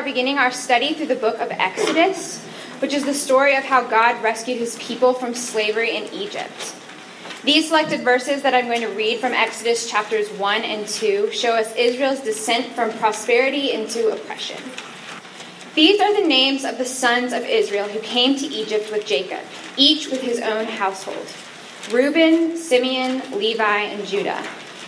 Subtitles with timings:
[0.00, 2.42] are beginning our study through the book of Exodus,
[2.78, 6.74] which is the story of how God rescued his people from slavery in Egypt.
[7.44, 11.52] These selected verses that I'm going to read from Exodus chapters 1 and 2 show
[11.52, 14.62] us Israel's descent from prosperity into oppression.
[15.74, 19.44] These are the names of the sons of Israel who came to Egypt with Jacob,
[19.76, 21.26] each with his own household
[21.90, 24.42] Reuben, Simeon, Levi, and Judah,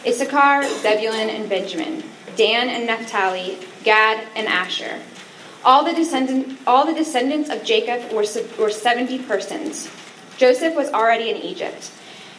[0.06, 2.02] Issachar, Zebulun, and Benjamin,
[2.34, 5.00] Dan and Naphtali, Gad and Asher.
[5.64, 8.24] All the, descendant, all the descendants of Jacob were,
[8.58, 9.88] were 70 persons.
[10.36, 11.92] Joseph was already in Egypt.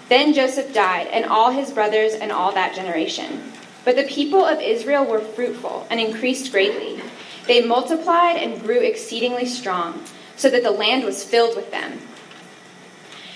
[0.09, 3.53] Then Joseph died, and all his brothers and all that generation.
[3.85, 7.01] But the people of Israel were fruitful and increased greatly.
[7.47, 10.03] They multiplied and grew exceedingly strong,
[10.35, 11.99] so that the land was filled with them.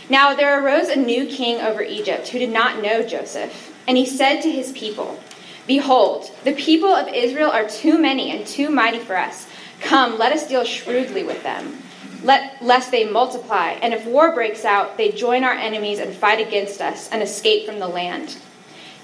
[0.10, 4.06] Now there arose a new king over Egypt who did not know Joseph, and he
[4.06, 5.20] said to his people,
[5.66, 9.48] Behold, the people of Israel are too many and too mighty for us.
[9.82, 11.82] Come, let us deal shrewdly with them,
[12.24, 16.46] let, lest they multiply, and if war breaks out, they join our enemies and fight
[16.46, 18.38] against us and escape from the land.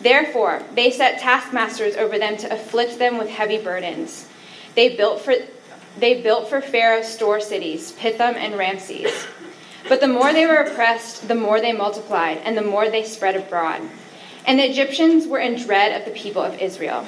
[0.02, 4.28] Therefore, they set taskmasters over them to afflict them with heavy burdens.
[4.76, 5.36] They built for,
[5.98, 9.12] they built for Pharaoh store cities, Pithom and Ramses.
[9.88, 13.36] But the more they were oppressed, the more they multiplied, and the more they spread
[13.36, 13.82] abroad.
[14.46, 17.08] And the Egyptians were in dread of the people of Israel.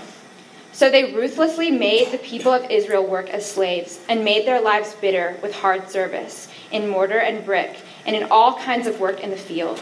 [0.76, 4.94] So they ruthlessly made the people of Israel work as slaves, and made their lives
[4.96, 9.30] bitter with hard service, in mortar and brick, and in all kinds of work in
[9.30, 9.80] the field.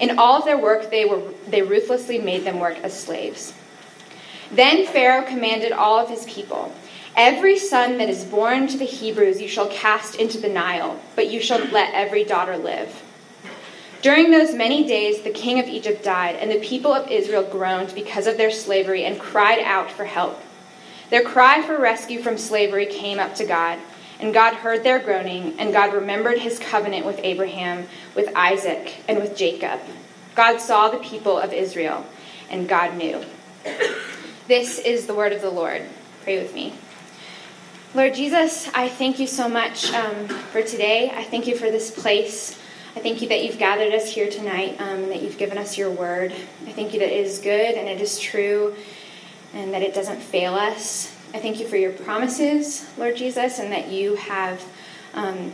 [0.00, 3.52] In all of their work, they, were, they ruthlessly made them work as slaves.
[4.50, 6.72] Then Pharaoh commanded all of his people
[7.14, 11.28] Every son that is born to the Hebrews you shall cast into the Nile, but
[11.28, 13.02] you shall let every daughter live.
[14.00, 17.94] During those many days, the king of Egypt died, and the people of Israel groaned
[17.94, 20.40] because of their slavery and cried out for help.
[21.10, 23.78] Their cry for rescue from slavery came up to God,
[24.20, 29.18] and God heard their groaning, and God remembered his covenant with Abraham, with Isaac, and
[29.18, 29.80] with Jacob.
[30.36, 32.06] God saw the people of Israel,
[32.50, 33.24] and God knew.
[34.46, 35.82] This is the word of the Lord.
[36.22, 36.74] Pray with me.
[37.94, 41.10] Lord Jesus, I thank you so much um, for today.
[41.10, 42.58] I thank you for this place.
[42.98, 45.88] I thank you that you've gathered us here tonight um, that you've given us your
[45.88, 46.32] word.
[46.66, 48.74] I thank you that it is good and it is true
[49.54, 51.16] and that it doesn't fail us.
[51.32, 54.64] I thank you for your promises, Lord Jesus, and that you have
[55.14, 55.52] um,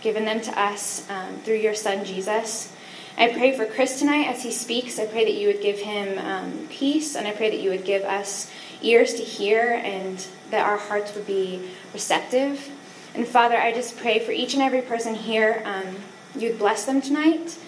[0.00, 2.74] given them to us um, through your Son, Jesus.
[3.18, 4.98] I pray for Chris tonight as he speaks.
[4.98, 7.84] I pray that you would give him um, peace, and I pray that you would
[7.84, 8.50] give us
[8.80, 12.70] ears to hear and that our hearts would be receptive.
[13.14, 15.96] And Father, I just pray for each and every person here, um,
[16.36, 17.58] you'd bless them tonight.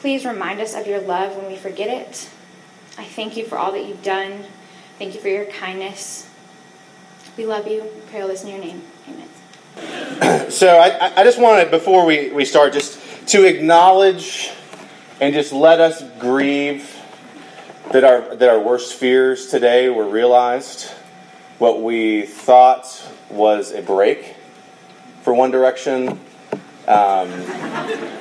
[0.00, 2.30] Please remind us of your love when we forget it.
[2.96, 4.44] I thank you for all that you've done.
[4.98, 6.28] Thank you for your kindness.
[7.36, 7.82] We love you.
[7.82, 8.82] We pray all this in your name.
[9.08, 10.50] Amen.
[10.50, 12.98] So I, I just wanted, before we, we start, just
[13.28, 14.50] to acknowledge
[15.20, 16.96] and just let us grieve
[17.92, 20.90] that our, that our worst fears today were realized.
[21.58, 24.36] What we thought was a break
[25.22, 26.18] for One Direction
[26.88, 27.30] um,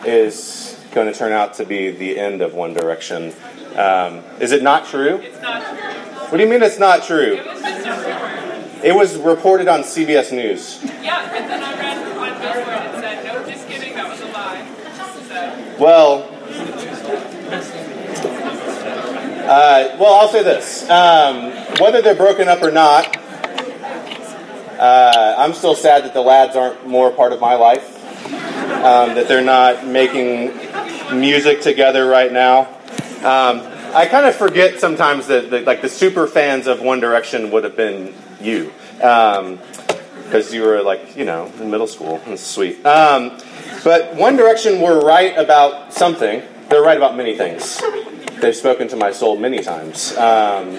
[0.06, 3.34] is going to turn out to be the end of One Direction.
[3.76, 5.18] Um, is it not true?
[5.18, 5.90] It's not true.
[6.30, 7.38] What do you mean it's not true?
[7.38, 7.64] It was.
[8.84, 10.80] It was reported on CBS News.
[11.02, 14.28] Yeah, but then I read on Billboard and said, no, just kidding, that was a
[14.28, 14.64] lie.
[15.28, 16.30] So, Well,
[19.50, 23.18] uh, well, I'll say this: um, whether they're broken up or not,
[24.78, 27.97] uh, I'm still sad that the lads aren't more part of my life.
[28.78, 30.56] Um, that they're not making
[31.20, 32.68] music together right now.
[33.18, 33.62] Um,
[33.94, 37.64] I kind of forget sometimes that, that like the super fans of One Direction would
[37.64, 42.22] have been you, because you were like you know in middle school.
[42.28, 42.86] It's sweet.
[42.86, 43.40] Um,
[43.84, 46.44] but One Direction were right about something.
[46.70, 47.82] They're right about many things.
[48.40, 50.16] They've spoken to my soul many times.
[50.18, 50.78] Um,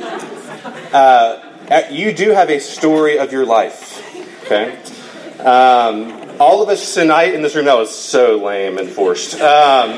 [0.93, 4.05] uh, you do have a story of your life.
[4.45, 4.79] Okay.
[5.41, 9.35] Um, all of us tonight in this room, that was so lame and forced.
[9.41, 9.91] Um,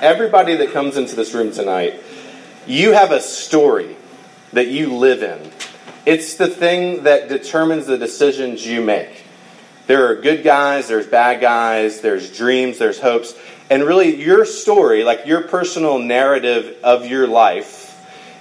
[0.00, 2.02] everybody that comes into this room tonight,
[2.66, 3.96] you have a story
[4.52, 5.50] that you live in.
[6.04, 9.24] It's the thing that determines the decisions you make.
[9.86, 13.34] There are good guys, there's bad guys, there's dreams, there's hopes.
[13.70, 17.94] And really, your story, like your personal narrative of your life,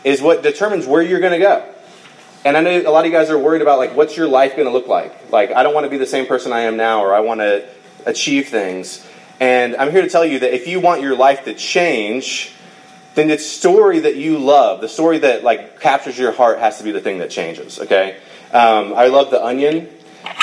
[0.03, 1.73] is what determines where you're going to go.
[2.45, 4.55] And I know a lot of you guys are worried about like what's your life
[4.55, 5.31] going to look like.
[5.31, 7.41] Like I don't want to be the same person I am now, or I want
[7.41, 7.67] to
[8.05, 9.05] achieve things.
[9.39, 12.53] And I'm here to tell you that if you want your life to change,
[13.15, 16.83] then the story that you love, the story that like captures your heart, has to
[16.83, 17.79] be the thing that changes.
[17.79, 18.17] Okay,
[18.51, 19.89] um, I love the Onion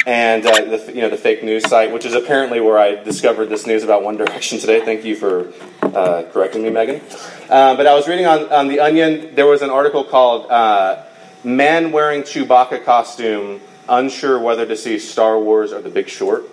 [0.06, 3.46] and uh, the you know the fake news site, which is apparently where I discovered
[3.46, 4.84] this news about One Direction today.
[4.84, 5.52] Thank you for
[5.82, 7.00] uh, correcting me, Megan.
[7.48, 9.34] Uh, but I was reading on, on the Onion.
[9.34, 11.04] There was an article called uh,
[11.44, 16.44] "Man Wearing Chewbacca Costume Unsure Whether to See Star Wars or The Big Short."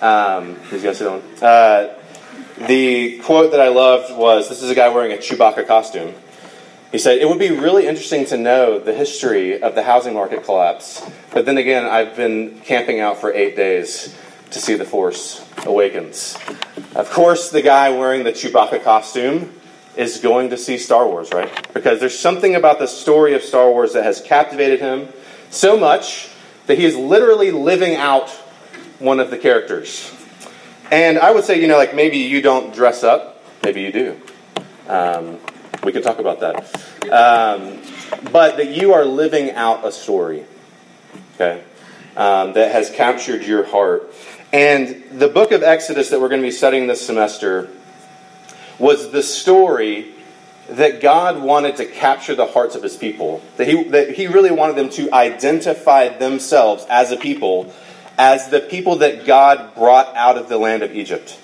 [0.00, 1.22] Um, who's guys on?
[1.40, 1.94] Uh,
[2.66, 6.14] the quote that I loved was, "This is a guy wearing a Chewbacca costume."
[6.92, 10.44] He said, It would be really interesting to know the history of the housing market
[10.44, 11.02] collapse.
[11.32, 14.14] But then again, I've been camping out for eight days
[14.50, 16.36] to see The Force Awakens.
[16.94, 19.54] Of course, the guy wearing the Chewbacca costume
[19.96, 21.72] is going to see Star Wars, right?
[21.74, 25.08] Because there's something about the story of Star Wars that has captivated him
[25.50, 26.30] so much
[26.66, 28.30] that he is literally living out
[28.98, 30.12] one of the characters.
[30.90, 34.20] And I would say, you know, like maybe you don't dress up, maybe you do.
[34.88, 35.38] Um,
[35.84, 37.10] we can talk about that.
[37.10, 37.80] Um,
[38.30, 40.44] but that you are living out a story,
[41.34, 41.62] okay,
[42.16, 44.12] um, that has captured your heart.
[44.52, 47.70] And the book of Exodus that we're going to be studying this semester
[48.78, 50.12] was the story
[50.68, 53.42] that God wanted to capture the hearts of his people.
[53.56, 57.72] That he, that he really wanted them to identify themselves as a people,
[58.18, 61.38] as the people that God brought out of the land of Egypt.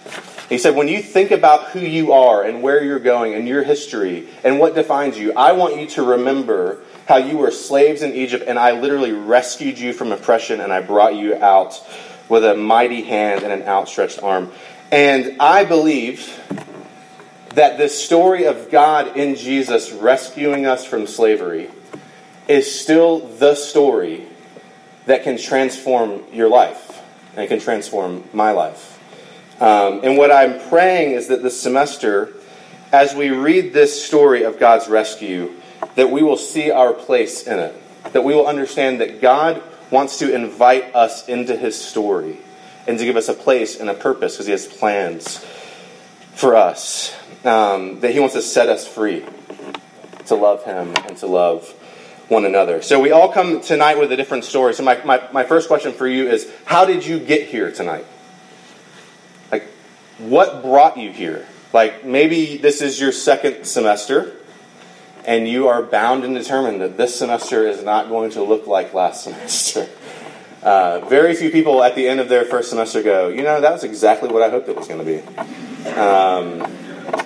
[0.49, 3.63] He said, when you think about who you are and where you're going and your
[3.63, 8.15] history and what defines you, I want you to remember how you were slaves in
[8.15, 11.83] Egypt and I literally rescued you from oppression and I brought you out
[12.31, 14.51] with a mighty hand and an outstretched arm.
[14.91, 16.39] And I believe
[17.58, 21.69] that this story of God in Jesus rescuing us from slavery
[22.46, 24.28] is still the story
[25.06, 27.02] that can transform your life
[27.34, 29.02] and can transform my life.
[29.60, 32.32] Um, and what I'm praying is that this semester,
[32.93, 35.52] as we read this story of God's rescue,
[35.96, 37.75] that we will see our place in it.
[38.12, 39.60] That we will understand that God
[39.90, 42.38] wants to invite us into his story
[42.87, 45.44] and to give us a place and a purpose because he has plans
[46.38, 47.14] for us.
[47.44, 49.25] Um, that he wants to set us free
[50.26, 51.69] to love him and to love
[52.29, 52.81] one another.
[52.81, 54.75] So we all come tonight with a different story.
[54.75, 58.06] So my, my, my first question for you is how did you get here tonight?
[59.50, 59.64] Like,
[60.19, 61.46] what brought you here?
[61.73, 64.37] Like maybe this is your second semester
[65.25, 68.94] and you are bound and determined that this semester is not going to look like
[68.94, 69.88] last semester.
[70.62, 73.73] Uh, very few people at the end of their first semester go, you know, that
[73.73, 75.68] was exactly what I hoped it was going to be.
[75.87, 76.67] Um,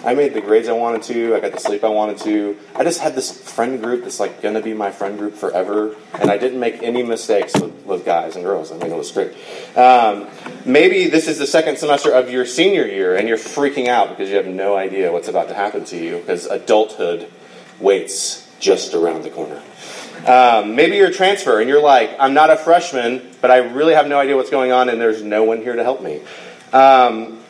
[0.04, 1.34] I made the grades I wanted to.
[1.34, 2.56] I got the sleep I wanted to.
[2.74, 6.30] I just had this friend group that's like to be my friend group forever, and
[6.30, 8.70] I didn't make any mistakes with, with guys and girls.
[8.70, 9.32] I mean, it was great.
[9.76, 10.28] Um,
[10.64, 14.28] maybe this is the second semester of your senior year, and you're freaking out because
[14.28, 17.28] you have no idea what's about to happen to you because adulthood
[17.80, 19.60] waits just around the corner.
[20.26, 23.94] Um, maybe you're a transfer and you're like, I'm not a freshman, but I really
[23.94, 26.20] have no idea what's going on, and there's no one here to help me.
[26.72, 27.41] Um,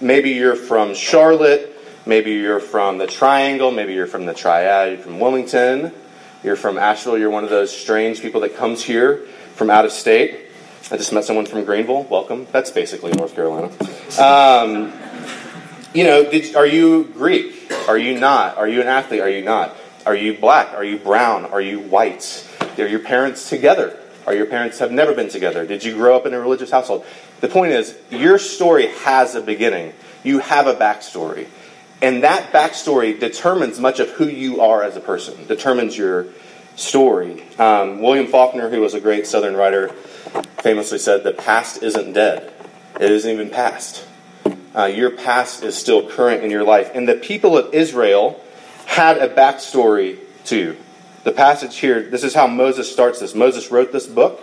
[0.00, 1.70] maybe you're from Charlotte
[2.06, 5.92] Maybe you're from the Triangle, maybe you're from the Triad, you're from Wilmington,
[6.42, 9.92] you're from Asheville, you're one of those strange people that comes here from out of
[9.92, 10.46] state.
[10.90, 12.04] I just met someone from Greenville.
[12.04, 12.46] Welcome.
[12.52, 13.70] That's basically North Carolina.
[14.18, 14.92] Um,
[15.92, 17.70] you know, did, are you Greek?
[17.86, 18.56] Are you not?
[18.56, 19.20] Are you an athlete?
[19.20, 19.76] Are you not?
[20.06, 20.72] Are you black?
[20.72, 21.44] Are you brown?
[21.44, 22.48] Are you white?
[22.78, 23.96] Are your parents together?
[24.30, 25.66] Are your parents have never been together?
[25.66, 27.04] Did you grow up in a religious household?
[27.40, 29.92] The point is, your story has a beginning.
[30.22, 31.48] You have a backstory.
[32.00, 36.26] And that backstory determines much of who you are as a person, determines your
[36.76, 37.42] story.
[37.58, 39.88] Um, William Faulkner, who was a great Southern writer,
[40.58, 42.52] famously said, The past isn't dead,
[43.00, 44.06] it isn't even past.
[44.76, 46.92] Uh, your past is still current in your life.
[46.94, 48.40] And the people of Israel
[48.86, 50.76] had a backstory too.
[51.22, 53.34] The passage here, this is how Moses starts this.
[53.34, 54.40] Moses wrote this book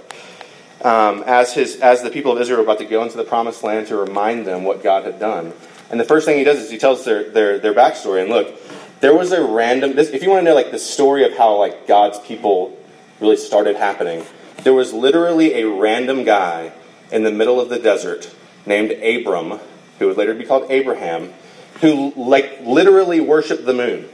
[0.84, 3.64] um, as, his, as the people of Israel were about to go into the promised
[3.64, 5.54] land to remind them what God had done.
[5.90, 8.22] And the first thing he does is he tells their, their, their backstory.
[8.22, 8.54] And look,
[9.00, 11.56] there was a random, this, if you want to know like the story of how
[11.56, 12.78] like God's people
[13.20, 14.24] really started happening,
[14.64, 16.74] there was literally a random guy
[17.12, 18.34] in the middle of the desert
[18.68, 19.60] named Abram,
[19.98, 21.34] who would later be called Abraham,
[21.82, 24.10] who like literally worshiped the moon.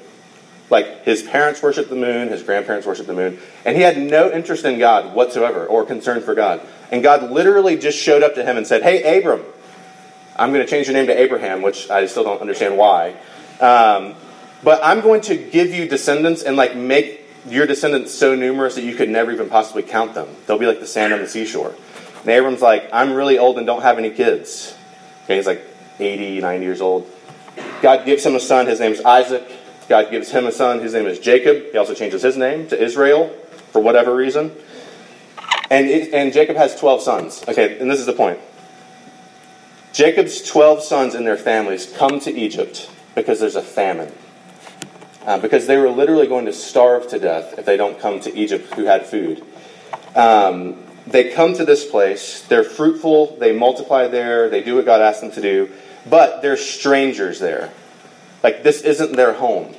[0.69, 4.31] Like his parents worshiped the moon, his grandparents worshiped the moon, and he had no
[4.31, 6.61] interest in God whatsoever or concern for God.
[6.91, 9.43] And God literally just showed up to him and said, Hey, Abram,
[10.35, 13.15] I'm going to change your name to Abraham, which I still don't understand why.
[13.59, 14.15] Um,
[14.63, 18.83] but I'm going to give you descendants and like make your descendants so numerous that
[18.83, 20.27] you could never even possibly count them.
[20.47, 21.75] They'll be like the sand on the seashore.
[22.21, 24.75] And Abram's like, I'm really old and don't have any kids.
[25.25, 25.61] Okay, he's like
[25.99, 27.09] 80, 90 years old.
[27.81, 28.67] God gives him a son.
[28.67, 29.49] His name's Isaac.
[29.87, 30.79] God gives him a son.
[30.79, 31.71] His name is Jacob.
[31.71, 33.29] He also changes his name to Israel
[33.71, 34.55] for whatever reason.
[35.69, 37.43] And, it, and Jacob has 12 sons.
[37.47, 38.39] Okay, and this is the point.
[39.91, 44.11] Jacob's 12 sons and their families come to Egypt because there's a famine.
[45.25, 48.35] Uh, because they were literally going to starve to death if they don't come to
[48.35, 49.43] Egypt who had food.
[50.15, 55.01] Um, they come to this place, they're fruitful, they multiply there, they do what God
[55.01, 55.69] asked them to do,
[56.09, 57.71] but they're strangers there.
[58.43, 59.73] Like, this isn't their home.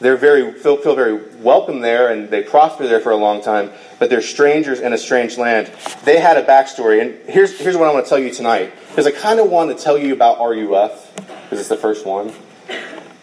[0.00, 3.70] They're very, feel, feel very welcome there and they prosper there for a long time,
[3.98, 5.70] but they're strangers in a strange land.
[6.04, 9.06] They had a backstory, and here's, here's what I want to tell you tonight, because
[9.06, 12.32] I kind of want to tell you about RUF, because it's the first one.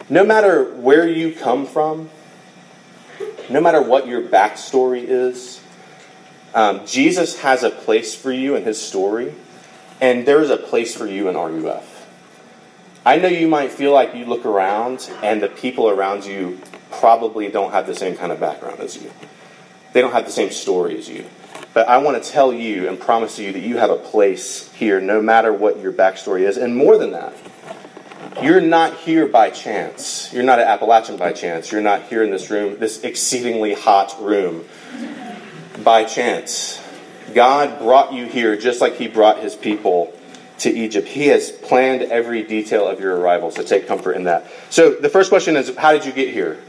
[0.10, 2.10] No matter where you come from,
[3.50, 5.62] no matter what your backstory is,
[6.53, 9.34] um, Jesus has a place for you in his story,
[10.00, 11.90] and there's a place for you in RUF.
[13.03, 16.60] I know you might feel like you look around and the people around you
[16.91, 19.12] probably don't have the same kind of background as you.
[19.93, 21.25] They don't have the same story as you.
[21.74, 25.01] But I want to tell you and promise you that you have a place here
[25.01, 26.58] no matter what your backstory is.
[26.58, 27.34] And more than that,
[28.43, 30.31] you're not here by chance.
[30.31, 31.72] You're not at Appalachian by chance.
[31.72, 34.65] You're not here in this room, this exceedingly hot room,
[35.84, 36.79] by chance.
[37.34, 40.13] God brought you here just like He brought His people
[40.62, 41.08] to Egypt.
[41.08, 44.46] He has planned every detail of your arrival, so take comfort in that.
[44.70, 46.62] So the first question is How did you get here?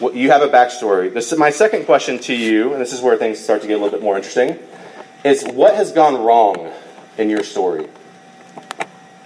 [0.00, 1.12] Well, you have a backstory.
[1.12, 3.82] This, my second question to you, and this is where things start to get a
[3.82, 4.58] little bit more interesting,
[5.24, 6.72] is what has gone wrong
[7.18, 7.88] in your story?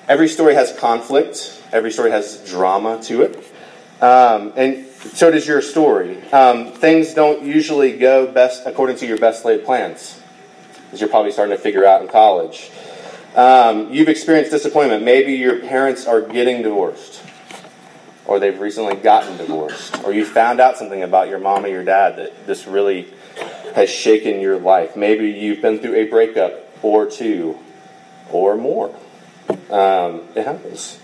[0.09, 3.37] Every story has conflict, every story has drama to it.
[4.03, 6.23] Um, and so does your story.
[6.31, 10.21] Um, things don't usually go best according to your best laid plans,
[10.93, 12.71] as you're probably starting to figure out in college.
[13.37, 15.05] Um, you've experienced disappointment.
[15.05, 17.23] Maybe your parents are getting divorced,
[18.25, 21.85] or they've recently gotten divorced, or you found out something about your mom or your
[21.85, 23.09] dad that this really
[23.75, 24.97] has shaken your life.
[24.97, 27.59] Maybe you've been through a breakup or two
[28.31, 28.97] or more.
[29.71, 30.99] Um, it happens.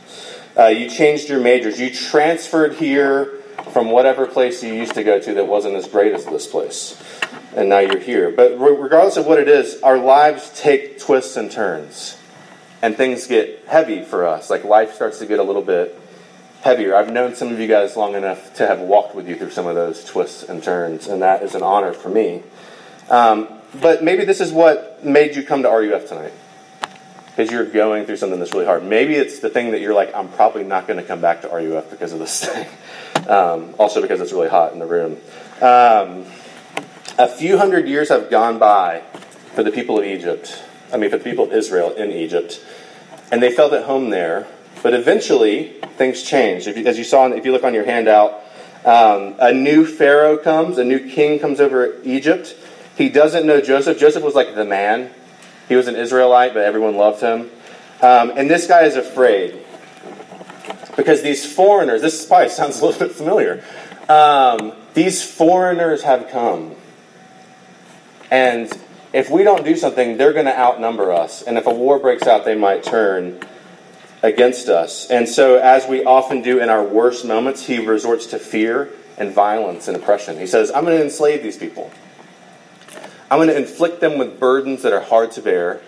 [0.59, 1.79] Uh, you changed your majors.
[1.79, 3.27] You transferred here
[3.73, 7.03] from whatever place you used to go to that wasn't as great as this place.
[7.55, 8.31] And now you're here.
[8.31, 12.17] But regardless of what it is, our lives take twists and turns.
[12.83, 14.51] And things get heavy for us.
[14.51, 15.99] Like life starts to get a little bit
[16.63, 16.95] heavier.
[16.95, 19.67] I've known some of you guys long enough to have walked with you through some
[19.67, 21.07] of those twists and turns.
[21.07, 22.43] And that is an honor for me.
[23.09, 23.49] Um,
[23.81, 26.33] but maybe this is what made you come to RUF tonight
[27.35, 28.85] because you're going through something that's really hard.
[28.85, 31.49] Maybe it's the thing that you're like, I'm probably not going to come back to
[31.49, 32.67] RUF because of this thing.
[33.23, 35.13] Um, also, because it's really hot in the room.
[35.61, 36.27] Um,
[37.19, 39.03] a few hundred years have gone by
[39.55, 40.61] for the people of Egypt.
[40.93, 42.61] I mean, for the people of Israel in Egypt,
[43.33, 44.47] and they felt at home there.
[44.85, 46.69] But eventually, things changed.
[46.69, 48.35] You, as you saw, if you look on your handout,
[48.85, 52.55] um, a new Pharaoh comes, a new king comes over Egypt.
[52.97, 53.99] He doesn't know Joseph.
[53.99, 55.11] Joseph was like the man
[55.69, 57.51] he was an Israelite, but everyone loved him.
[58.03, 59.59] Um, and this guy is afraid
[60.97, 63.65] because these foreigners, this probably sounds a little bit familiar.
[64.09, 66.75] Um, these foreigners have come.
[68.31, 68.71] And
[69.13, 71.43] if we don't do something, they're going to outnumber us.
[71.43, 73.41] And if a war breaks out, they might turn
[74.23, 75.11] against us.
[75.11, 79.33] And so, as we often do in our worst moments, he resorts to fear and
[79.33, 80.39] violence and oppression.
[80.39, 81.91] He says, I'm going to enslave these people.
[83.31, 85.81] I'm going to inflict them with burdens that are hard to bear,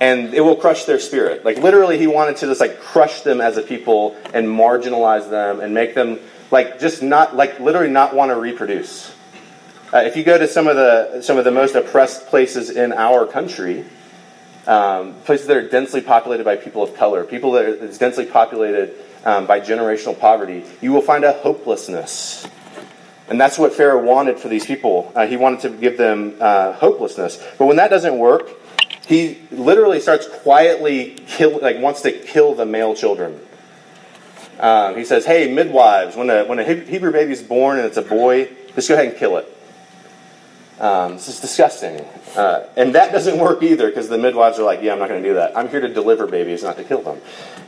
[0.00, 1.44] and it will crush their spirit.
[1.44, 5.60] Like literally, he wanted to just like crush them as a people and marginalize them
[5.60, 6.18] and make them
[6.50, 9.14] like just not like literally not want to reproduce.
[9.92, 12.92] Uh, if you go to some of the some of the most oppressed places in
[12.92, 13.84] our country,
[14.66, 18.94] um, places that are densely populated by people of color, people that are densely populated
[19.24, 22.46] um, by generational poverty, you will find a hopelessness
[23.30, 25.12] and that's what Pharaoh wanted for these people.
[25.14, 27.42] Uh, he wanted to give them uh, hopelessness.
[27.58, 28.50] But when that doesn't work,
[29.06, 33.40] he literally starts quietly kill, like wants to kill the male children.
[34.58, 37.96] Um, he says, "Hey, midwives, when a when a Hebrew baby is born and it's
[37.96, 39.59] a boy, just go ahead and kill it."
[40.80, 42.00] Um, this is disgusting,
[42.36, 45.22] uh, and that doesn't work either because the midwives are like, "Yeah, I'm not going
[45.22, 45.56] to do that.
[45.56, 47.20] I'm here to deliver babies, not to kill them."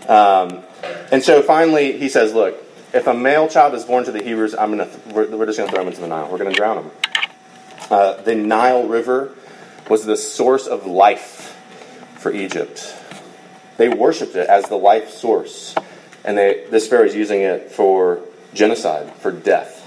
[0.09, 0.64] Um,
[1.12, 2.57] and so finally, he says, "Look,
[2.92, 5.59] if a male child is born to the Hebrews, I'm gonna th- we're, we're, just
[5.59, 6.28] going to throw him into the Nile.
[6.31, 6.90] We're going to drown him.
[7.90, 9.35] Uh, the Nile River
[9.88, 11.59] was the source of life
[12.16, 12.95] for Egypt.
[13.78, 15.75] They worshipped it as the life source,
[16.25, 18.21] and they, this Pharaoh is using it for
[18.54, 19.78] genocide, for death.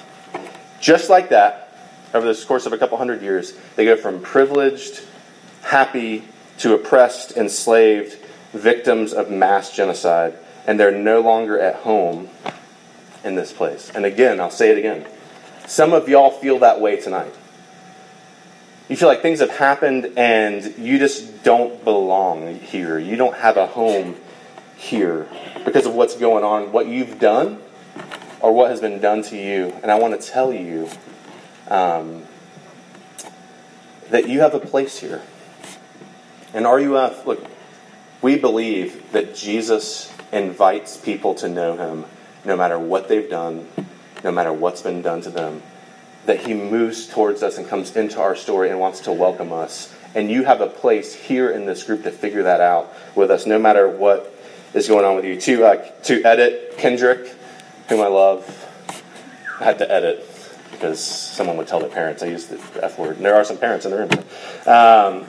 [0.79, 1.64] Just like that,
[2.13, 5.01] over the course of a couple hundred years, they go from privileged,
[5.63, 6.23] happy,
[6.59, 8.17] to oppressed, enslaved,
[8.53, 12.29] victims of mass genocide, and they're no longer at home
[13.23, 13.91] in this place.
[13.93, 15.05] And again, I'll say it again.
[15.67, 17.33] Some of y'all feel that way tonight.
[18.87, 22.99] You feel like things have happened and you just don't belong here.
[22.99, 24.15] You don't have a home
[24.77, 25.27] here
[25.65, 27.59] because of what's going on, what you've done,
[28.41, 29.73] or what has been done to you.
[29.81, 30.87] And I want to tell you
[31.67, 32.23] um,
[34.09, 35.21] that you have a place here.
[36.53, 37.45] And RUF, look,
[38.21, 42.05] we believe that Jesus invites people to know him
[42.43, 43.67] no matter what they've done,
[44.23, 45.61] no matter what's been done to them
[46.25, 49.93] that he moves towards us and comes into our story and wants to welcome us.
[50.13, 53.45] And you have a place here in this group to figure that out with us,
[53.45, 54.33] no matter what
[54.73, 55.39] is going on with you.
[55.39, 57.33] To, uh, to edit Kendrick,
[57.89, 58.43] whom I love,
[59.59, 60.23] I had to edit
[60.75, 63.17] because someone would tell their parents I used the F word.
[63.17, 64.09] And there are some parents in the room.
[64.67, 65.27] Um,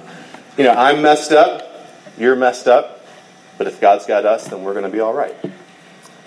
[0.57, 1.87] you know, I'm messed up,
[2.19, 3.05] you're messed up,
[3.59, 5.35] but if God's got us, then we're going to be all right.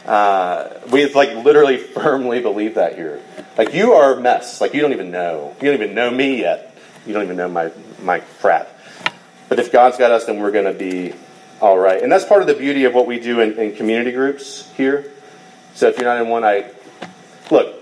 [0.06, 3.22] Uh, we like literally firmly believe that here.
[3.58, 4.62] Like you are a mess.
[4.62, 5.56] Like you don't even know.
[5.62, 6.76] You don't even know me yet.
[7.06, 7.72] You don't even know my
[8.02, 8.70] my crap.
[9.50, 11.14] But if God's got us, then we're going to be
[11.60, 12.02] all right.
[12.02, 15.12] And that's part of the beauty of what we do in, in community groups here.
[15.74, 16.72] So if you're not in one, I
[17.52, 17.79] look.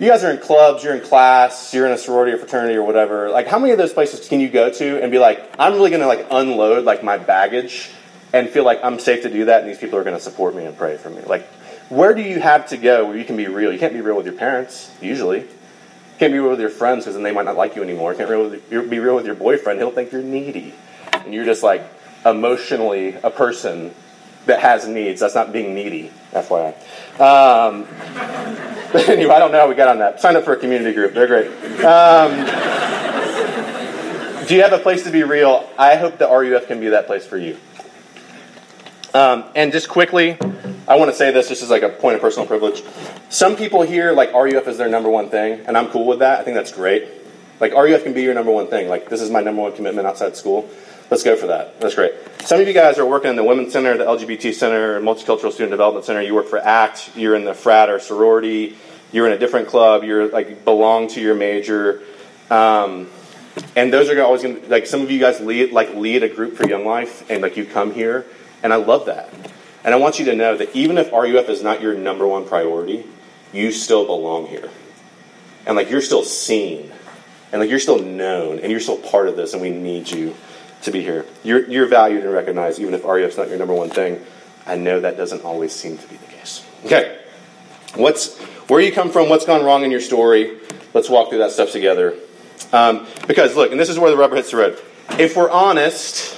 [0.00, 2.82] You guys are in clubs, you're in class, you're in a sorority or fraternity or
[2.82, 3.30] whatever.
[3.30, 5.90] Like, how many of those places can you go to and be like, I'm really
[5.90, 7.90] going to like unload like my baggage
[8.32, 10.56] and feel like I'm safe to do that, and these people are going to support
[10.56, 11.22] me and pray for me.
[11.22, 11.46] Like,
[11.90, 13.72] where do you have to go where you can be real?
[13.72, 15.42] You can't be real with your parents, usually.
[15.42, 18.10] You can't be real with your friends because then they might not like you anymore.
[18.12, 19.78] You can't be real with your boyfriend.
[19.78, 20.74] He'll think you're needy.
[21.12, 21.84] And you're just like
[22.26, 23.94] emotionally a person
[24.46, 25.20] that has needs.
[25.20, 26.74] That's not being needy, FYI.
[27.20, 27.86] Um,
[29.08, 30.20] anyway, I don't know how we got on that.
[30.20, 31.14] Sign up for a community group.
[31.14, 31.48] They're great.
[31.84, 32.30] Um,
[34.46, 35.68] do you have a place to be real?
[35.78, 37.56] I hope the RUF can be that place for you.
[39.14, 40.36] Um, and just quickly,
[40.86, 42.82] I want to say this just as like a point of personal privilege.
[43.30, 46.40] Some people here like RUF is their number one thing, and I'm cool with that.
[46.40, 47.08] I think that's great.
[47.60, 48.88] Like RUF can be your number one thing.
[48.88, 50.68] Like this is my number one commitment outside school.
[51.10, 51.80] Let's go for that.
[51.80, 52.12] That's great.
[52.40, 55.70] Some of you guys are working in the Women's Center, the LGBT Center, Multicultural Student
[55.70, 56.22] Development Center.
[56.22, 57.16] You work for ACT.
[57.16, 58.76] You're in the frat or sorority.
[59.12, 60.02] You're in a different club.
[60.04, 62.02] You're like belong to your major.
[62.50, 63.08] Um,
[63.76, 66.28] and those are always going to like some of you guys lead like lead a
[66.28, 68.26] group for Young Life, and like you come here
[68.64, 69.28] and I love that.
[69.84, 72.48] And I want you to know that even if RUF is not your number one
[72.48, 73.04] priority,
[73.52, 74.70] you still belong here.
[75.66, 76.90] And like you're still seen.
[77.52, 78.58] And like you're still known.
[78.58, 79.52] And you're still part of this.
[79.52, 80.34] And we need you
[80.84, 81.26] to be here.
[81.42, 84.24] You're, you're valued and recognized even if RUF's not your number one thing.
[84.66, 86.64] I know that doesn't always seem to be the case.
[86.84, 87.20] Okay.
[87.94, 90.58] What's where you come from, what's gone wrong in your story.
[90.94, 92.14] Let's walk through that stuff together.
[92.72, 94.80] Um, because look, and this is where the rubber hits the road.
[95.18, 96.34] If we're honest,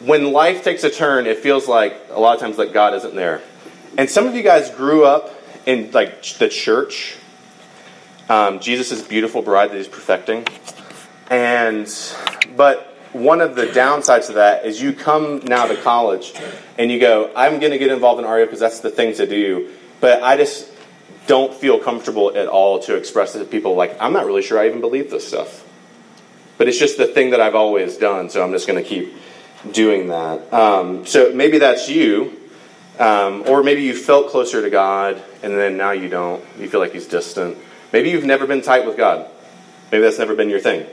[0.00, 3.14] when life takes a turn, it feels like a lot of times that God isn't
[3.14, 3.40] there.
[3.96, 5.32] And some of you guys grew up
[5.64, 7.16] in like the church,
[8.28, 10.46] um, Jesus' beautiful bride that he's perfecting.
[11.30, 11.86] And
[12.56, 16.34] but one of the downsides of that is you come now to college
[16.78, 19.26] and you go, I'm going to get involved in RUF because that's the thing to
[19.26, 19.72] do.
[20.00, 20.70] But I just
[21.26, 24.66] don't feel comfortable at all to express to people like, I'm not really sure I
[24.66, 25.64] even believe this stuff.
[26.58, 29.14] But it's just the thing that I've always done, so I'm just going to keep
[29.72, 30.52] doing that.
[30.52, 32.38] Um, so maybe that's you,
[32.98, 36.42] um, or maybe you felt closer to God and then now you don't.
[36.58, 37.58] You feel like He's distant.
[37.92, 39.28] Maybe you've never been tight with God.
[39.90, 40.86] Maybe that's never been your thing.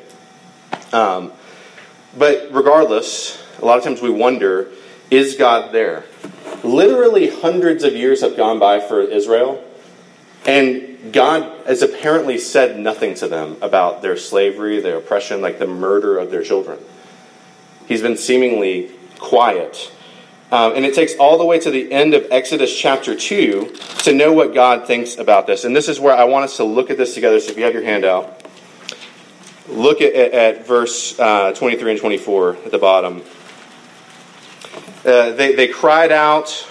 [0.93, 1.33] Um,
[2.17, 4.69] but regardless, a lot of times we wonder
[5.09, 6.05] is God there?
[6.63, 9.63] Literally, hundreds of years have gone by for Israel,
[10.45, 15.67] and God has apparently said nothing to them about their slavery, their oppression, like the
[15.67, 16.79] murder of their children.
[17.87, 19.91] He's been seemingly quiet.
[20.51, 24.13] Um, and it takes all the way to the end of Exodus chapter 2 to
[24.13, 25.63] know what God thinks about this.
[25.63, 27.39] And this is where I want us to look at this together.
[27.39, 28.42] So if you have your handout,
[29.67, 33.21] look at, at, verse uh, 23 and 24 at the bottom.
[35.05, 36.67] Uh, they, they cried out.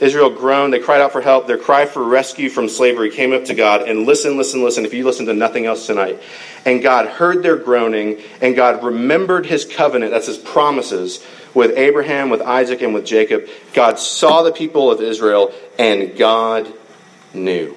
[0.00, 0.72] Israel groaned.
[0.72, 1.46] They cried out for help.
[1.48, 3.88] Their cry for rescue from slavery came up to God.
[3.88, 4.84] And listen, listen, listen.
[4.84, 6.20] If you listen to nothing else tonight,
[6.64, 12.30] and God heard their groaning, and God remembered his covenant, that's his promises, with Abraham,
[12.30, 13.48] with Isaac, and with Jacob.
[13.74, 16.72] God saw the people of Israel, and God
[17.34, 17.74] knew.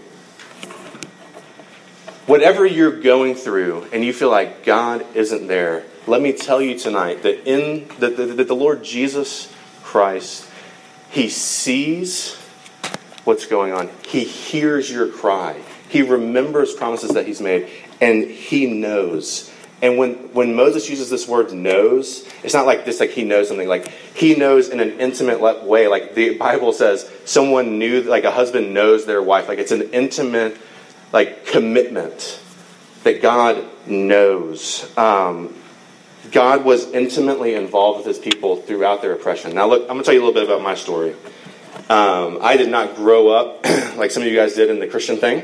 [2.31, 6.79] Whatever you're going through, and you feel like God isn't there, let me tell you
[6.79, 10.49] tonight that in that the, the, the Lord Jesus Christ,
[11.09, 12.37] He sees
[13.25, 13.89] what's going on.
[14.07, 15.61] He hears your cry.
[15.89, 17.67] He remembers promises that He's made,
[17.99, 22.99] and he knows And when, when Moses uses this word knows, it's not like this,
[22.99, 23.67] like he knows something.
[23.67, 25.87] Like he knows in an intimate way.
[25.87, 29.47] Like the Bible says, someone knew, like a husband knows their wife.
[29.47, 30.55] Like it's an intimate,
[31.11, 32.39] like commitment
[33.03, 34.85] that God knows.
[34.97, 35.55] Um,
[36.31, 39.55] God was intimately involved with his people throughout their oppression.
[39.55, 41.15] Now, look, I'm going to tell you a little bit about my story.
[41.89, 43.65] Um, I did not grow up
[43.97, 45.43] like some of you guys did in the Christian thing.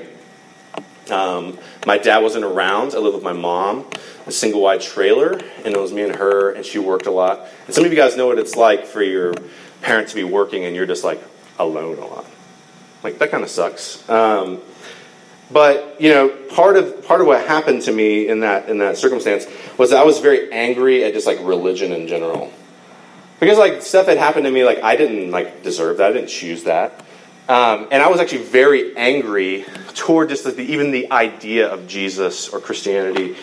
[1.09, 2.93] Um, my dad wasn't around.
[2.93, 3.87] I lived with my mom,
[4.25, 7.47] a single wide trailer, and it was me and her, and she worked a lot.
[7.65, 9.33] And some of you guys know what it's like for your
[9.81, 11.21] parents to be working and you're just like
[11.59, 12.25] alone a lot.
[13.03, 14.07] Like that kind of sucks.
[14.09, 14.61] Um,
[15.49, 18.97] but you know, part of part of what happened to me in that in that
[18.97, 19.45] circumstance
[19.77, 22.51] was I was very angry at just like religion in general,
[23.39, 26.29] because like stuff had happened to me like I didn't like deserve that, I didn't
[26.29, 27.03] choose that,
[27.47, 32.49] um, and I was actually very angry toward just the, even the idea of Jesus
[32.49, 33.37] or Christianity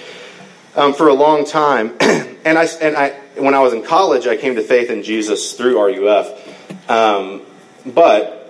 [0.76, 1.96] um, for a long time.
[2.00, 5.54] and I and I when I was in college, I came to faith in Jesus
[5.54, 7.42] through RUF, um,
[7.86, 8.43] but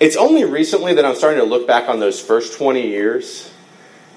[0.00, 3.50] it's only recently that I'm starting to look back on those first 20 years.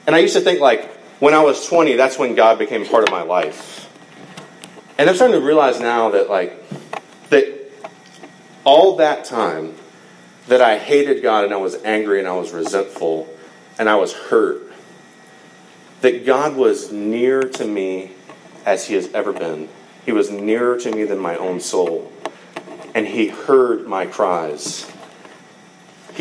[0.06, 0.90] And I used to think, like,
[1.20, 3.90] when I was 20, that's when God became part of my life.
[4.98, 6.64] And I'm starting to realize now that, like,
[7.30, 7.72] that
[8.64, 9.76] all that time
[10.48, 13.28] that I hated God and I was angry and I was resentful
[13.80, 14.62] and I was hurt,
[16.02, 18.12] that God was near to me
[18.66, 19.70] as He has ever been.
[20.06, 22.12] He was nearer to me than my own soul.
[22.94, 24.92] And He heard my cries.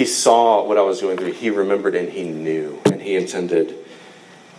[0.00, 1.32] He saw what I was going through.
[1.32, 3.76] He remembered and he knew and he intended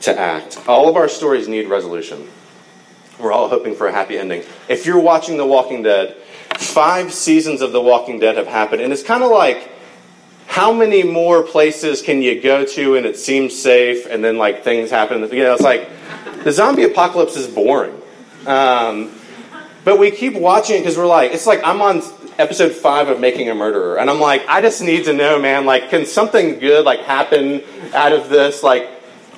[0.01, 0.59] to act.
[0.67, 2.29] All of our stories need resolution.
[3.19, 4.43] We're all hoping for a happy ending.
[4.69, 6.15] If you're watching The Walking Dead,
[6.59, 9.67] five seasons of The Walking Dead have happened, and it's kind of like
[10.45, 14.63] how many more places can you go to and it seems safe, and then like
[14.63, 15.21] things happen?
[15.21, 15.89] You know, it's like
[16.43, 17.99] the zombie apocalypse is boring.
[18.45, 19.19] Um,
[19.83, 22.01] but we keep watching it because we're like, it's like I'm on
[22.37, 25.65] episode five of Making a Murderer, and I'm like, I just need to know, man.
[25.65, 27.63] Like, can something good like happen
[27.93, 28.63] out of this?
[28.63, 28.89] Like,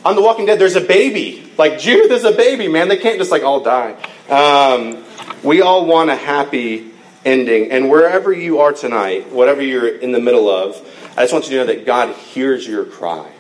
[0.06, 1.50] on The Walking Dead, there's a baby.
[1.58, 2.88] Like Judith is a baby, man.
[2.88, 3.96] They can't just like all die.
[4.30, 5.04] Um,
[5.44, 6.92] we all want a happy
[7.26, 10.76] ending, and wherever you are tonight, whatever you're in the middle of,
[11.18, 13.33] I just want you to know that God hears your cry.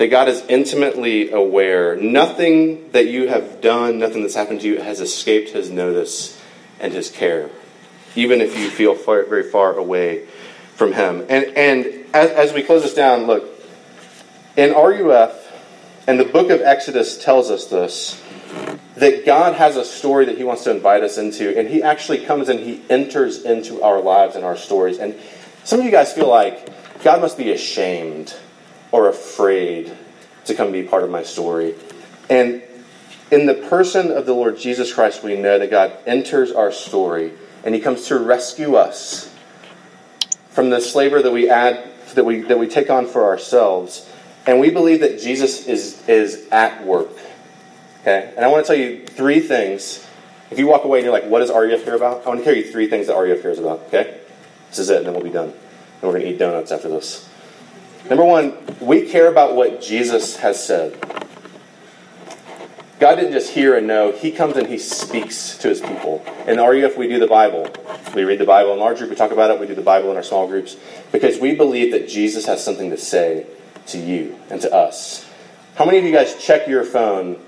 [0.00, 1.94] That God is intimately aware.
[1.94, 6.40] Nothing that you have done, nothing that's happened to you has escaped His notice
[6.80, 7.50] and His care
[8.16, 10.26] even if you feel far, very far away
[10.74, 11.20] from Him.
[11.28, 13.44] And, and as, as we close this down, look,
[14.56, 15.46] in RUF,
[16.06, 18.20] and the book of Exodus tells us this,
[18.96, 22.24] that God has a story that He wants to invite us into, and He actually
[22.24, 24.98] comes and He enters into our lives and our stories.
[24.98, 25.14] And
[25.64, 26.68] some of you guys feel like
[27.02, 28.34] God must be ashamed
[28.92, 29.96] or afraid
[30.46, 31.74] to come be part of my story.
[32.28, 32.62] And
[33.30, 37.32] in the person of the Lord Jesus Christ, we know that God enters our story
[37.64, 39.32] and he comes to rescue us
[40.50, 44.08] from the slavery that we add that we that we take on for ourselves.
[44.46, 47.12] And we believe that Jesus is is at work.
[48.00, 48.32] Okay?
[48.36, 50.06] And I want to tell you three things.
[50.50, 52.26] If you walk away and you're like, what does RUF care about?
[52.26, 53.82] I want to tell you three things that RUF cares about.
[53.82, 54.18] Okay?
[54.70, 55.52] This is it, and then we'll be done.
[56.02, 57.29] And we're to eat donuts after this.
[58.08, 60.98] Number one, we care about what Jesus has said.
[62.98, 66.24] God didn't just hear and know, He comes and He speaks to His people.
[66.46, 67.68] In RUF, we do the Bible.
[68.14, 70.10] We read the Bible in large group, we talk about it, we do the Bible
[70.10, 70.76] in our small groups,
[71.12, 73.46] because we believe that Jesus has something to say
[73.86, 75.26] to you and to us.
[75.76, 77.40] How many of you guys check your phone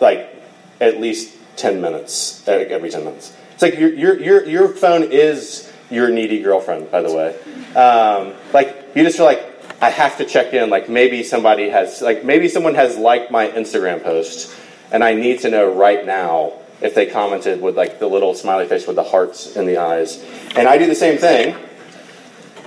[0.00, 0.34] like
[0.80, 3.36] at least 10 minutes, every 10 minutes?
[3.52, 7.36] It's like your, your, your, your phone is your needy girlfriend, by the way.
[7.74, 9.49] Um, like, you just feel like,
[9.80, 10.70] I have to check in.
[10.70, 14.54] Like maybe somebody has, like maybe someone has liked my Instagram post,
[14.92, 18.66] and I need to know right now if they commented with like the little smiley
[18.66, 20.24] face with the hearts in the eyes.
[20.56, 21.56] And I do the same thing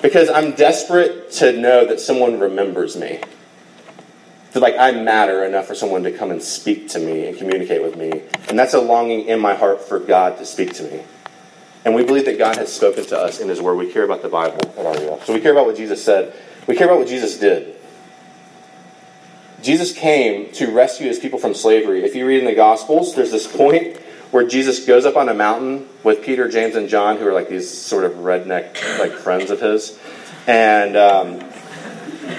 [0.02, 3.22] because I'm desperate to know that someone remembers me.
[4.52, 7.82] That like I matter enough for someone to come and speak to me and communicate
[7.82, 8.22] with me.
[8.50, 11.04] And that's a longing in my heart for God to speak to me.
[11.86, 13.76] And we believe that God has spoken to us in His Word.
[13.76, 15.26] We care about the Bible at RUF.
[15.26, 16.34] So we care about what Jesus said.
[16.68, 17.76] We care about what Jesus did.
[19.62, 22.04] Jesus came to rescue his people from slavery.
[22.04, 23.98] If you read in the Gospels, there's this point
[24.32, 27.50] where Jesus goes up on a mountain with Peter, James, and John, who are like
[27.50, 29.98] these sort of redneck like friends of his,
[30.48, 31.40] and um,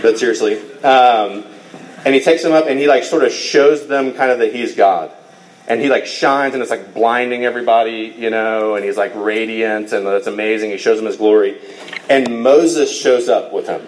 [0.02, 1.44] but seriously, um,
[2.04, 4.52] and he takes them up and he like sort of shows them kind of that
[4.52, 5.10] he's God,
[5.68, 9.92] and he like shines and it's like blinding everybody, you know, and he's like radiant
[9.92, 10.70] and that's amazing.
[10.72, 11.58] He shows them his glory,
[12.10, 13.86] and Moses shows up with him.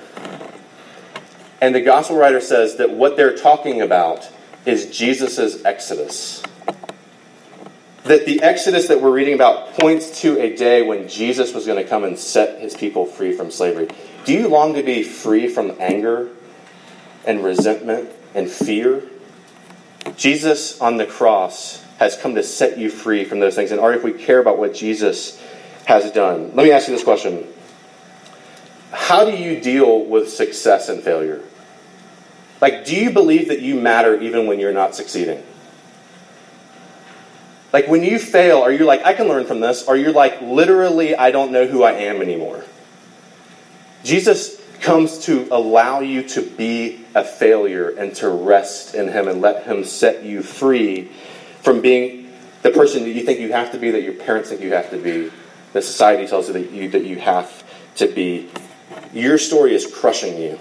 [1.61, 4.29] And the gospel writer says that what they're talking about
[4.67, 6.43] is Jesus' exodus.
[8.05, 11.83] That the exodus that we're reading about points to a day when Jesus was going
[11.83, 13.89] to come and set his people free from slavery.
[14.25, 16.29] Do you long to be free from anger
[17.25, 19.03] and resentment and fear?
[20.17, 23.71] Jesus on the cross has come to set you free from those things.
[23.71, 25.43] And or if we care about what Jesus
[25.87, 27.47] has done, let me ask you this question.
[28.93, 31.43] How do you deal with success and failure?
[32.61, 35.43] Like, do you believe that you matter even when you're not succeeding?
[37.73, 39.87] Like, when you fail, are you like, I can learn from this?
[39.87, 42.65] Or you're like, literally, I don't know who I am anymore?
[44.05, 49.41] Jesus comes to allow you to be a failure and to rest in Him and
[49.41, 51.11] let Him set you free
[51.61, 54.61] from being the person that you think you have to be, that your parents think
[54.61, 55.31] you have to be,
[55.73, 57.65] that society tells you that you, that you have
[57.97, 58.49] to be.
[59.13, 60.59] Your story is crushing you.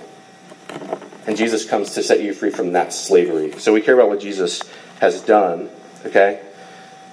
[1.28, 3.54] And Jesus comes to set you free from that slavery.
[3.60, 4.62] So we care about what Jesus
[5.00, 5.70] has done,
[6.06, 6.42] okay?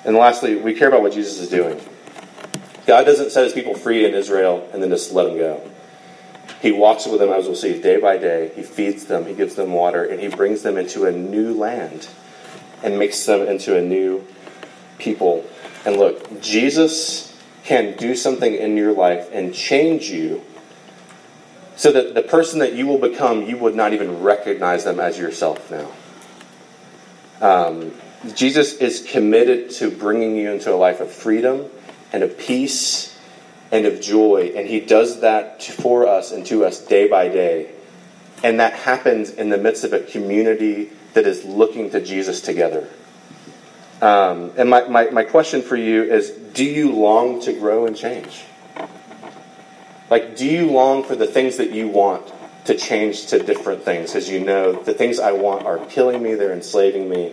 [0.04, 1.80] And lastly, we care about what Jesus is doing.
[2.86, 5.70] God doesn't set his people free in Israel and then just let them go.
[6.60, 8.52] He walks with them, as we'll see, day by day.
[8.54, 12.08] He feeds them, he gives them water, and he brings them into a new land
[12.82, 14.26] and makes them into a new
[14.98, 15.44] people.
[15.84, 20.42] And look, Jesus can do something in your life and change you
[21.82, 25.18] so that the person that you will become, you would not even recognize them as
[25.18, 25.90] yourself now.
[27.44, 27.90] Um,
[28.36, 31.68] Jesus is committed to bringing you into a life of freedom
[32.12, 33.18] and of peace
[33.72, 37.72] and of joy, and He does that for us and to us day by day.
[38.44, 42.88] And that happens in the midst of a community that is looking to Jesus together.
[44.00, 47.96] Um, and my, my, my question for you is do you long to grow and
[47.96, 48.44] change?
[50.10, 52.30] Like, do you long for the things that you want
[52.66, 54.14] to change to different things?
[54.14, 57.32] As you know, the things I want are killing me, they're enslaving me.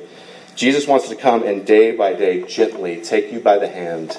[0.55, 4.17] Jesus wants to come and day by day gently take you by the hand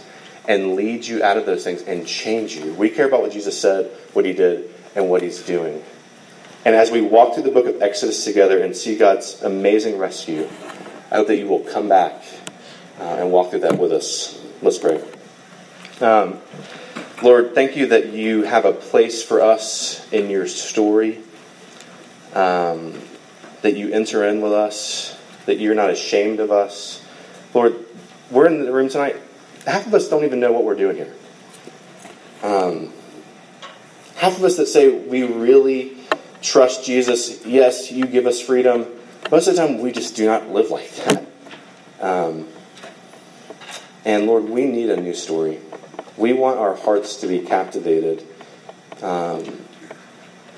[0.49, 2.73] and lead you out of those things and change you.
[2.75, 5.85] We care about what Jesus said, what he did, and what he's doing.
[6.65, 10.49] And as we walk through the book of Exodus together and see God's amazing rescue,
[11.11, 12.23] I hope that you will come back
[12.99, 14.41] uh, and walk through that with us.
[14.63, 15.03] Let's pray.
[16.01, 16.39] Um,
[17.23, 21.19] Lord, thank you that you have a place for us in your story,
[22.33, 22.99] um,
[23.61, 27.05] that you enter in with us, that you're not ashamed of us.
[27.53, 27.85] Lord,
[28.31, 29.17] we're in the room tonight.
[29.67, 31.15] Half of us don't even know what we're doing here.
[32.43, 32.95] Um,
[34.17, 35.99] half of us that say we really
[36.41, 38.87] trust Jesus, yes, you give us freedom.
[39.31, 41.27] Most of the time, we just do not live like that.
[42.01, 42.49] Um,
[44.07, 45.59] and Lord, we need a new story.
[46.16, 48.27] We want our hearts to be captivated
[49.03, 49.64] um,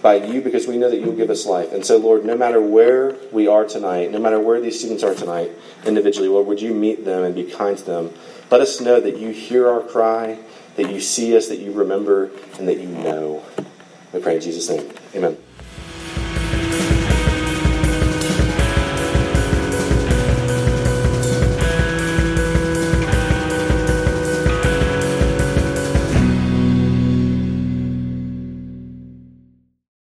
[0.03, 1.73] by you because we know that you'll give us life.
[1.73, 5.15] And so, Lord, no matter where we are tonight, no matter where these students are
[5.15, 5.53] tonight
[5.87, 8.15] individually, Lord, would you meet them and be kind to them?
[8.51, 10.39] Let us know that you hear our cry,
[10.77, 13.45] that you see us, that you remember, and that you know.
[14.13, 14.93] We pray in Jesus' name.
[15.15, 15.39] Amen.